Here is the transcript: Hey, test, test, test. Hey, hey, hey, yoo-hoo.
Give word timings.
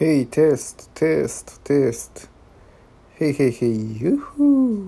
Hey, 0.00 0.24
test, 0.24 0.88
test, 0.96 1.62
test. 1.66 2.28
Hey, 3.16 3.32
hey, 3.32 3.50
hey, 3.50 3.74
yoo-hoo. 4.00 4.79